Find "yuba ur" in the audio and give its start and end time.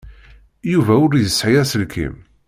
0.71-1.13